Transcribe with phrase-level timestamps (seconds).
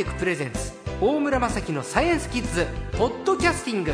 [0.00, 2.66] テクプレゼンツ大村雅樹のサイエンスキッズ
[2.96, 3.92] ポッドキャスティング。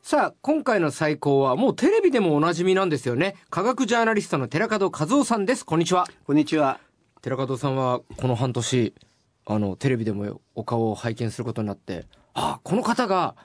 [0.00, 3.36] さあ今回の最高はもうテレビでもおなじみなんですよね。
[3.50, 5.66] 科学ジャーナリストの寺門和夫さんです。
[5.66, 6.06] こんにちは。
[6.24, 6.80] こんにちは。
[7.20, 8.94] 寺門さんはこの半年
[9.44, 13.36] あのテレビでもお顔を拝見することになってあこの方が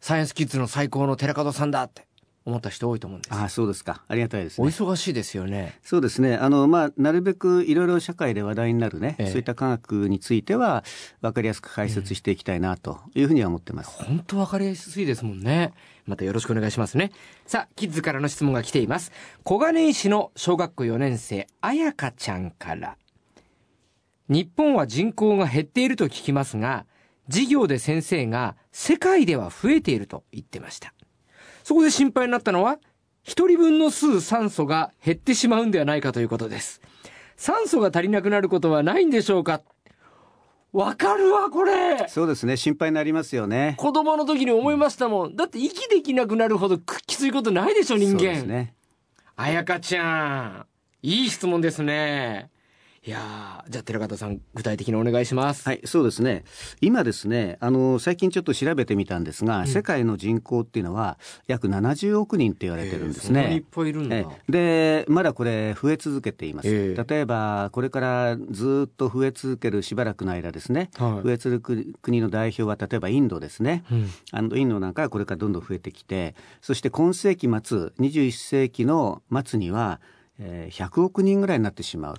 [0.00, 2.05] サイエンスキッズの最高の寺門さんだって
[2.46, 4.04] 思った人多いと思うんですああ、そうですか。
[4.08, 4.70] ありがたいですおね。
[4.70, 6.36] 忙しいですよねそうですね。
[6.36, 10.84] あの、まあ、なるべくいろいろ社会で話題になるね、ええそういった科学については、
[11.20, 13.90] わかりやすく解説していきたいな、というふうには思ってます。
[14.04, 15.72] 本当わかりやすいですもんね
[16.06, 17.12] またよろしくお願いしますね
[17.46, 22.96] さあキッズからの質問が来ています小金井市の小学校4年生あやかちゃんから
[24.28, 26.86] 日本は人口が減っていると聞きますが
[27.28, 30.92] 授業で先生が世界では増えていると言ってました
[31.66, 32.78] そこで心配になったのは
[33.24, 36.80] 一人分の吸う酸素が減ってしまうんではないかということです
[37.36, 39.62] 酸素が足りなくなることはないんでしょうか？
[40.72, 42.56] わかるわこれそうですね。
[42.56, 43.74] 心配になりますよね。
[43.78, 45.34] 子供の時に思いましたもん。
[45.34, 48.46] だって息できなくなるほどくきついことないでしょ、人そうです間。
[48.46, 48.74] ね。
[49.34, 50.66] あやかちゃん。
[51.02, 52.48] いい質問ですね。
[53.06, 55.64] いやーじゃあ寺方さん、具体的にお願いします。
[55.68, 56.42] はい、そうですね。
[56.80, 63.62] 今ですね、あの、最近ちょっと調べてみたんですが、世界の人口っていうのは約70億人って言われてるんですね。
[63.70, 64.16] ぱいいるんだ。
[64.16, 66.68] ええで、まだこれ増え続けています。
[66.68, 73.84] ええ例えば、これからずっと増え続けるしばらくの間ですね、はい増え続く国の代表は例えばインドですね。
[73.88, 80.00] うんあのインドなんかはこれからどんどん増えてきて、そして今世紀末、21世紀の末には、
[80.40, 82.16] えー100億人ぐらいになってしまう。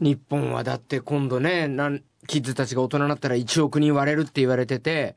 [0.00, 5.16] 日本はだって今度ね、なんキッズたちが大人になったら1億人割れるって言われてて、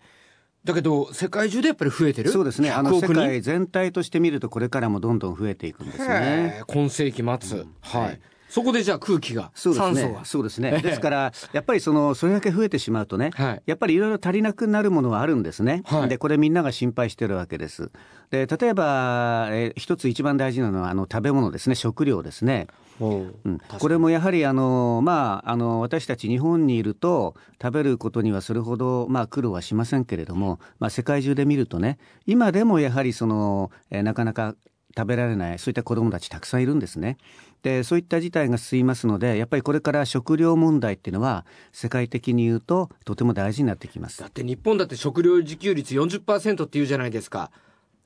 [0.63, 2.31] だけど世界中でやっぱり増えてる？
[2.31, 2.71] そうですね。
[2.71, 6.61] あ100の世界全体として見るとこれからもどんどん増えていくんですね。
[6.67, 8.21] 今世紀末、はい、はい
[8.51, 10.19] そこでじゃあ空気が、そうです酸素が。。
[10.19, 10.71] ねそうですね。
[10.73, 15.83] ええですから、やっぱりその、それだけ増えてしまうとね、はいやっぱりいろいろ足りなくなるものはあるんですね。
[15.85, 17.91] はいで、これみんなが心配してるわけです。
[18.29, 22.67] で、例えば、えー一つ一番大事なのは、あの、食べ物ですね、食料ですね。
[22.99, 31.97] おううんこれもやはりあの、まあ、あの私たち日本にいると食べることにはそれほど、まあ、苦労はしませんけれども、まあ、世界中で見るとね
[32.27, 34.55] 今でもやはりその、えーなかなか
[34.95, 37.17] 食べられないそういった子どもたちたくさんいるんですね。
[37.63, 44.27] でそういった事態が進みますのでやっぱりこれから食料問題っていうのは世界的に言うととても大事になってきますだ。
[44.27, 47.51] って日本だって食料自給率40%って言うじゃないですか。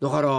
[0.02, 0.30] だから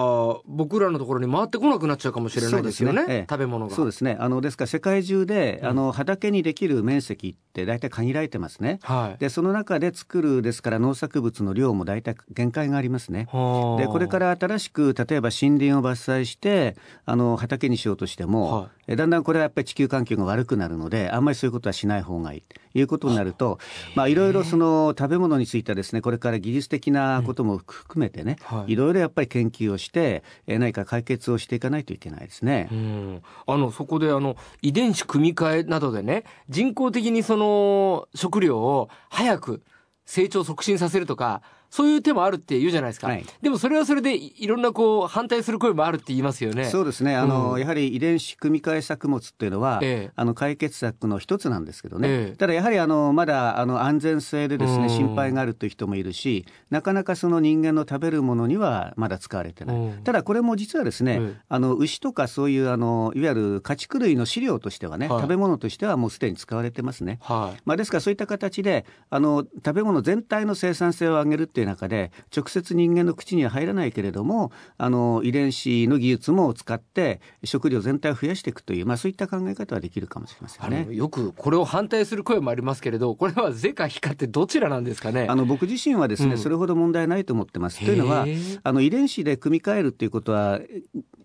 [0.46, 3.06] 僕らのところに回ってこなくなっちゃうかもしれないですよね。
[3.06, 3.74] ねええ食べ物が。
[3.74, 8.78] そうですねあのですから世界中で、あの畑にできる面積って大体限られてますね。
[8.82, 9.18] はい。
[9.18, 13.26] でその中で作るですから農作物の量も大体限界がありますね。
[13.30, 23.58] はあでこれから新しく例えば森林を伐採してあの畑にしようとしても、はえだんだんこれはやっぱり地球環境が悪くなるのであんまりそういうことはしない方がいいということになると
[23.94, 32.68] まあいろいろその食べ物についてはですねこれから技術的なことも含めてね、はいいろいろやっぱり研究をしてえ何か解決をしていかないといけないですね。
[32.70, 39.62] うん、あのそこであの遺伝子組み換えなどでね人工的にそのの食料を早く
[40.04, 41.42] 成長促進させるとか
[41.76, 43.26] そういう手もあるって言うじゃないですか、はい。
[43.42, 46.64] でもそれはそれでいいろんなこう反対する声もあるって言いますよね。
[46.64, 47.14] そうですね。
[47.16, 47.60] あの、うん。
[47.60, 50.12] やはり遺伝子組み換え作物っていうのは、ええ。
[50.16, 52.36] あの解決策の一つなんですけどね、ええ。
[52.36, 54.82] ただやはりあのまだあの安全性でですうん。
[54.84, 60.02] ね心配があるという人もいるしなかなかその人間の食べるものにはまだ使われてない、うん。
[60.02, 61.40] ただこれも実はですね、ええ。
[61.46, 65.20] あの牛とかそういうあのいわゆる家畜類の飼料としてはね、はい。
[65.20, 67.18] 食べ物としてはもうすでに使われてますね。
[67.20, 67.60] はい。
[67.66, 80.88] まあ、ですからそういった形であの食べ物全体の生産性を上げるっていう中で直接人間の口には入らないけれどもあの遺伝子の技術も使って食料全体を増やしていくという、まあ、そういった考え方はできるかもしれませんね。
[80.94, 85.26] よくこれを反対する声もありますけれどこれは是か非かってどちらなんですかね？
[85.28, 87.84] あの僕自身はですね、うんそれほど問題ないと思ってます。
[87.84, 88.26] というのは
[88.62, 90.60] あの遺伝子で組み換えるっていうことは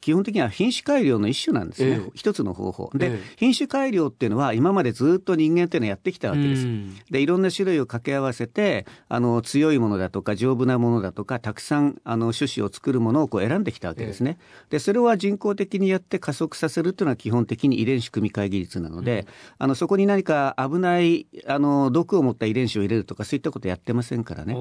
[0.02, 2.12] 基本的には品種改良の一種なんですね、ええ。
[2.16, 2.90] 一つの方法。
[2.96, 3.20] で、ええ。
[3.38, 6.66] 品種改良っていうのは今までずっと人間っていうのはやってきたわけです。
[6.66, 6.96] うん。
[7.10, 14.40] でいろんな種類を掛け合わせてあの強いものだとか丈夫なものだとかたくさんあの種子を作るものをこう選んできたわけですね。
[14.72, 19.28] でそれは人工的にやって加速させるっていうのは基本的に遺伝子組み換え技術なので、
[19.60, 24.56] あのそこに何か危ないあの毒を持った遺伝子を入れるとかそういったことやってませんからね。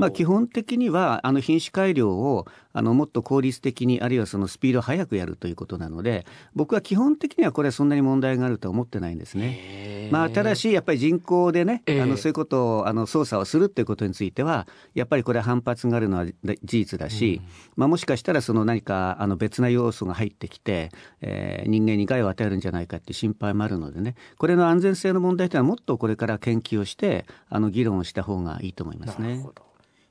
[0.00, 10.08] まあ、基本的にはあの品種改良をあのもっと効率的にあるいはそのスピードを速くやるということなので僕は基本的にはこれはそんなに問題があるとは思ってないんですね。
[10.10, 20.90] まあ、ただしやっぱり人口でね、あのそういうことをあの操作をするっていうことについてはやっぱりこれ反発があるのは事実だし、うん、まあ、もしかしたらその何かあの別な要素が入ってきて、
[21.20, 29.44] えー、人間に害を与えるんじゃないかっていう心配もあるのでねこれの安全性の問題というのはもっとこれから研究をしてあの議論をした方がいいと思いますね。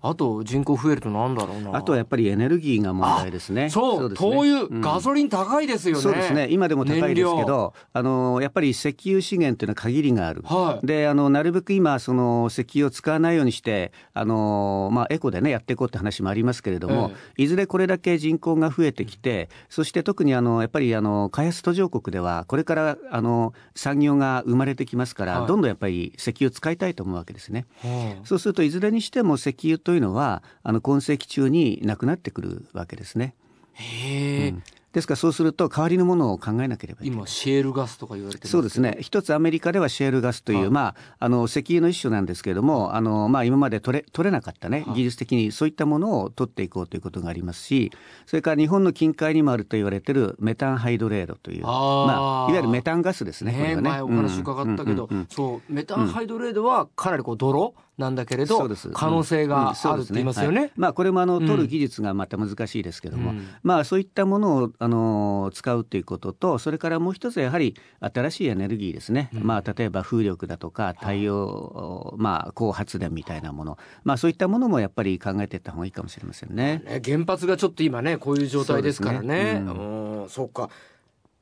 [0.01, 1.75] あと人口増えるとなんだろうな。
[1.75, 3.69] あとはやっぱりエネルギーが問題ですね。
[3.69, 6.01] そう、そうね、灯油、うん、ガソリン高いですよね。
[6.01, 6.47] そうですね。
[6.49, 10.41] 今でも高いですけど、あのやっぱり石油資源っていうのは限りがある。
[10.45, 27.65] はい、で、あのなるべく今その石油を使わないようにして、あのまあエコでねやっていこうって話もありますけれども、ええ、いずれこれだけ人口が増えてきて、そして特にあのやっぱりあの開発途上国ではこれからあの産業が生まれてきますから、はい、どんどんやっぱり石油を使いたいと思うわけですね。
[27.81, 33.35] はい、そうするといずれにしても石油というのはあの今世紀中になくなってくるわけですね。
[33.73, 37.17] へえ、うん、ですからそうすると代わりのものを考えなければいけない。
[37.17, 38.97] 今シェールガスとか言われてそうですね。
[38.99, 47.91] 一つアメリカではシェールガスという、はい、まああの石油の一種なんですけれども、あのまあ今まで取れ取れなかったね、技術的にそういったものを取っていこうということがありますし、
[48.25, 53.51] それから日本の近海にもあると言われているメタンハイドレードという、まあいわゆるメタンガスですね。
[53.51, 60.71] ねね前お話伺ったけど、そうメタンハイドレードはかなりこう泥、なんだけれど可能性があるって言いますよね。
[60.75, 76.81] まあこれもあの取る技術がまた難しいですけども、まあそういったものをあの使うということとそれからもう一つはやはり新しいエネルギーですね、うん、まあ、例えば風力だとか太陽、まあ、光発電みたいなもの、まあ、そういったものもやっぱり考えていった方がいいかもしれませんね。
[76.85, 79.61] ね原発がちょっと今ねこういう状態ですからね。
[79.65, 79.81] そう、ね。
[80.21, 80.69] うん、そうか。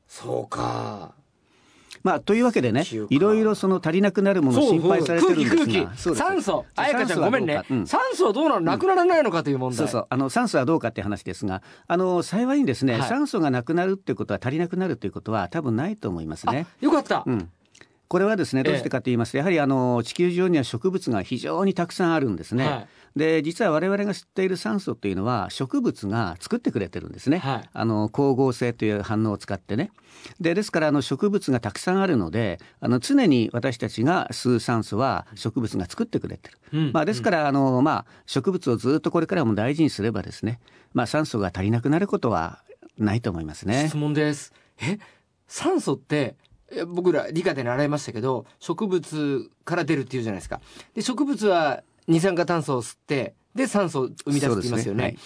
[0.07, 1.13] そうか
[2.03, 9.77] まあ、というわけでね、いろいろその足りなくなるもの心配されてるんですが、空気酸素、彩香ちゃんごめんね、うん、酸素はどうなの、なくならないのかという問題。
[9.77, 16.67] そうそう、あの酸素はどうかって話ですが、あの幸いにですね、はい、酸素がなくなるっていうことは足りなくなるということは多分ないと思いますね。
[16.81, 17.23] よかった。
[17.25, 17.49] うん
[18.07, 22.65] これはですねどうしてかと言いますと、やはりあの地球上には植物が非常にたくさんあるんですね。
[22.65, 22.87] はい。
[23.17, 29.91] で実は我々が知っている酸素というのは植物が作ってくれてるんですね、はい、あの光合成という反応を使ってね。
[30.39, 40.59] でですからあの植物がたくさんあるのであの常に私たちが吸う酸素は植物が作ってくれてる、うん、まあ、ですからあの、まあ、植物をずっとこれからも大事にすればですね、
[40.93, 42.63] まあ、酸素が足りなくなることは
[42.97, 43.87] ないと思いますね。
[43.87, 44.53] 質問です。
[44.79, 44.99] え
[45.47, 46.35] 酸素って
[46.87, 50.61] 僕ら理科で習いましたけど植物から出るっていうじゃないですか。
[50.93, 55.17] で植物は二酸化炭素を吸ってで酸素を生み出すって言いますよね。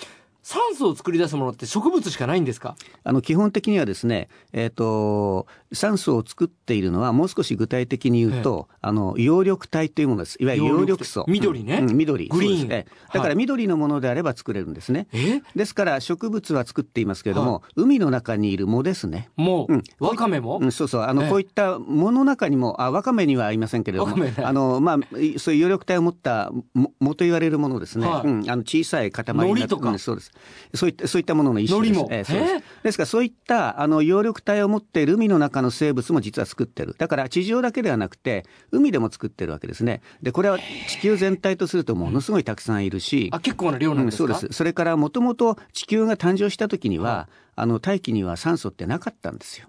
[0.43, 2.75] 酸素を作り出すものって植物しかないんですか？
[3.03, 10.37] あの基本的にはですね、えーと、酸素を作っているのはもう少し具体的に言うと、あの葉緑体というものです。
[10.39, 11.25] いわゆる葉緑素。
[11.27, 12.27] 緑ね、うん、緑。
[12.27, 19.29] グリーン、ね、だから緑のものであれば作れるんですね、はい、ですから植物は作っていますけれども、はい、海の中にいる藻ですね。
[19.35, 21.01] もう、うん、わかめも、うん、そうそう。
[21.03, 24.97] あのこういった藻の中にもあわかめには合いませんけれどもあのまあ
[25.37, 26.51] そういう葉緑体を持った
[26.99, 30.30] 藻と言われるものですね、はい、うん、あの小さい塊になって、そうです
[30.73, 31.99] そういったそういったものの一種です。
[32.09, 36.95] えー、そうですですからそういったあの葉緑体を持っている海の中の生物も実は作ってる。
[36.97, 40.01] だから地上だけではなくて海でも作ってるわけですね。
[40.21, 44.57] でこれは地球全体とするとものすごいたくさんいるし、あ結構な量なんですか、うん、そうです。
[44.57, 49.67] それからもともと地球が誕生した時には、あの大気には酸素ってなかったんですよ。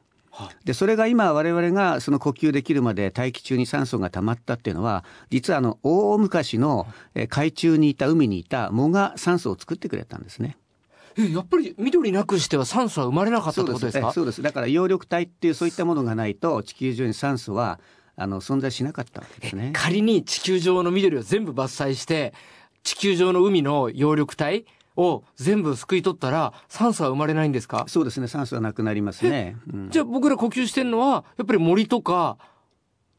[0.65, 6.87] でそれが今我々がその呼吸できるまで大気中に酸素が溜まったっていうのは実はあの大昔の
[7.29, 10.57] 海中にいた海にいた藻が酸素を作ってくれたんですね。
[11.19, 14.13] えやっぱり緑なくしては酸素は生まれなかったってことですか？
[14.13, 14.41] そうです。
[14.41, 17.79] だから葉緑体っていうそういったものがないと地球上に酸素は
[18.17, 19.71] あの存在しなかったわけですね。
[19.75, 22.33] 仮に地球上の緑を全部伐採して
[22.83, 24.65] 地球上の海の葉緑体
[24.97, 27.85] を全部すくい取ったら酸素は生まれないんですか？
[27.89, 28.29] そうですね。
[28.29, 32.39] 酸素はなくなりますね、うん、じゃあ僕ら呼吸してるのはやっぱり森とか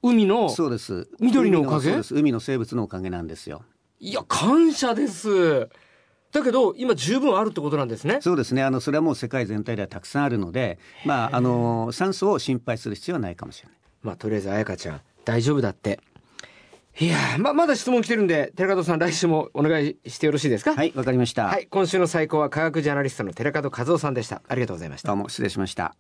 [0.01, 1.07] 海のそうです。
[1.19, 1.95] 緑のおかげ？
[2.11, 3.63] 海の生物のおかげなんですよ。
[3.99, 5.69] いや感謝です。
[6.31, 8.17] だけど今十分あるってことなんですね。
[8.19, 8.63] そうですね。
[8.63, 13.77] あのそれはもう世界全体ではたくさんあるので、まああの酸素を心配する必要はないかもしれない。
[14.01, 15.99] まあとりあえず彩香ちゃん大丈夫だって。
[16.99, 20.75] いやままだ質問来てるんで寺門さん来週もお願いしてよろしいですか？
[20.75, 21.45] はいわかりました。
[21.45, 24.41] はい今週の最高は科学ジャーナリストの寺門和夫さんでした。
[24.47, 25.07] ありがとうございました。
[25.07, 25.95] どうも失礼しました。